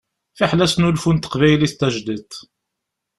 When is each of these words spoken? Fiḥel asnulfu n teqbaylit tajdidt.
Fiḥel 0.37 0.63
asnulfu 0.65 1.11
n 1.13 1.17
teqbaylit 1.17 1.73
tajdidt. 1.79 2.31